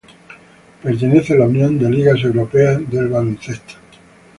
Pertenece 0.81 1.35
a 1.35 1.37
la 1.37 1.45
Unión 1.45 1.77
de 1.77 1.87
Ligas 1.87 2.23
Europeas 2.23 2.79
de 2.89 3.07
Baloncesto. 3.07 3.75